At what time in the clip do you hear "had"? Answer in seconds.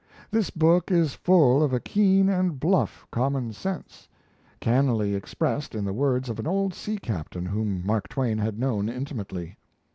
8.39-8.57